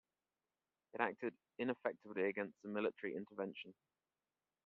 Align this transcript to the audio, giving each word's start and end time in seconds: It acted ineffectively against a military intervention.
It 0.95 0.99
acted 0.99 1.35
ineffectively 1.59 2.23
against 2.27 2.55
a 2.65 2.67
military 2.67 3.15
intervention. 3.15 3.75